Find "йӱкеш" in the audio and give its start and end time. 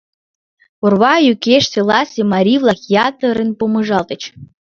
1.25-1.63